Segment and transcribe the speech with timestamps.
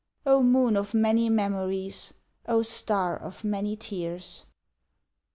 [0.25, 2.15] Oh, moon of many memories!
[2.47, 4.45] Oh, star of many tears!
[4.47, 4.53] 1881.